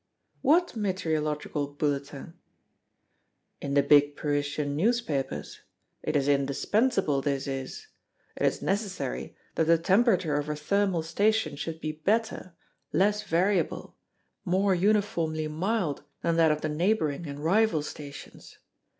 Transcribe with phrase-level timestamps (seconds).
[0.41, 2.33] "What meteorological bulletin?"
[3.61, 5.59] "In the big Parisian newspapers.
[6.01, 7.85] It is indispensable, this is!
[8.35, 12.55] It is necessary that the temperature of a thermal station should be better,
[12.91, 13.95] less variable,
[14.43, 18.57] more uniformly mild than that of the neighboring and rival stations.